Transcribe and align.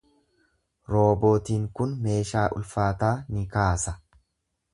Roobootiin 0.93 1.67
kun 1.81 1.93
meeshaa 2.07 2.47
ulfaataa 2.61 3.13
ni 3.37 3.47
kaasa. 3.57 3.95